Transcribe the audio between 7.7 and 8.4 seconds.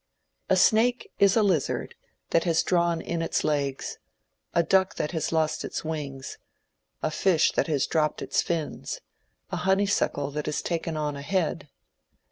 dropped